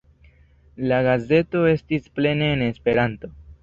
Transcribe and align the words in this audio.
La 0.93 0.99
gazeto 1.09 1.63
estis 1.75 2.11
plene 2.19 2.53
en 2.59 2.69
Esperanto. 2.73 3.37